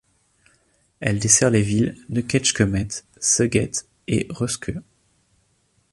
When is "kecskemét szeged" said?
2.21-3.75